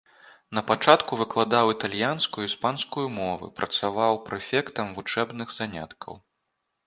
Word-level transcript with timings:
Напачатку 0.57 1.11
выкладаў 1.19 1.73
італьянскую 1.73 2.41
і 2.45 2.47
іспанскую 2.51 3.05
мовы, 3.19 3.51
працаваў 3.59 4.13
прэфектам 4.29 4.87
вучэбных 4.99 5.47
заняткаў. 5.59 6.13